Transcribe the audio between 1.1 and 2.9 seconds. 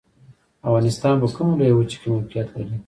په کومه لویه وچې کې موقعیت لري؟